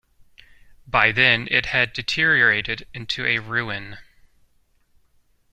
By 0.87 1.11
then 1.11 1.47
it 1.51 1.67
had 1.67 1.93
deteriorated 1.93 2.87
into 2.91 3.23
a 3.23 3.37
ruin. 3.37 3.99